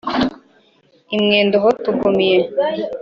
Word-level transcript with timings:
i 1.15 1.17
mwendo 1.23 1.55
hotugumiye. 1.63 2.37